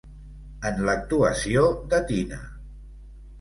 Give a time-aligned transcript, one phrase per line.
[0.69, 2.41] En l'actuació de Tina!